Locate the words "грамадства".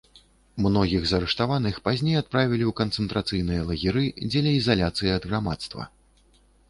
5.31-5.83